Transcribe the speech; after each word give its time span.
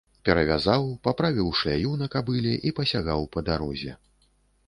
Перавязаў, 0.27 0.85
паправіў 1.07 1.51
шляю 1.59 1.91
на 2.01 2.07
кабыле 2.15 2.53
і 2.69 2.73
пасягаў 2.79 3.21
па 3.35 3.39
дарозе. 3.51 3.93